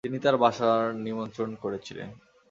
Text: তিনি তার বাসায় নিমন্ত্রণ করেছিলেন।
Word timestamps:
তিনি 0.03 0.17
তার 0.19 0.35
বাসায় 0.37 0.87
নিমন্ত্রণ 1.05 1.49
করেছিলেন। 1.55 2.09